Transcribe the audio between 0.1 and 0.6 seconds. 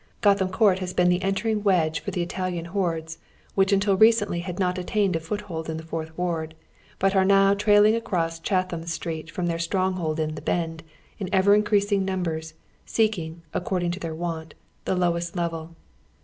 Gotham